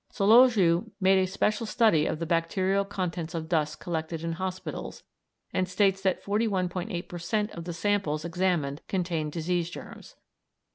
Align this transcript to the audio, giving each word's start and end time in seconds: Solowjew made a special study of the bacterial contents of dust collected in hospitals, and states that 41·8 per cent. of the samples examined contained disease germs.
Solowjew 0.11 0.89
made 0.99 1.19
a 1.19 1.27
special 1.27 1.67
study 1.67 2.07
of 2.07 2.17
the 2.17 2.25
bacterial 2.25 2.83
contents 2.83 3.35
of 3.35 3.47
dust 3.47 3.79
collected 3.79 4.23
in 4.23 4.31
hospitals, 4.31 5.03
and 5.53 5.69
states 5.69 6.01
that 6.01 6.23
41·8 6.23 7.07
per 7.07 7.19
cent. 7.19 7.51
of 7.51 7.65
the 7.65 7.73
samples 7.73 8.25
examined 8.25 8.81
contained 8.87 9.31
disease 9.31 9.69
germs. 9.69 10.15